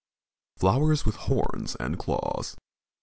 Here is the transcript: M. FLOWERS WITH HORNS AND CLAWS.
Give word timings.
M. 0.55 0.61
FLOWERS 0.61 1.05
WITH 1.05 1.15
HORNS 1.17 1.75
AND 1.75 1.99
CLAWS. 1.99 2.55